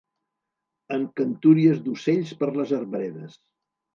[0.95, 3.37] ...en cantúries d'ocells per les arbredes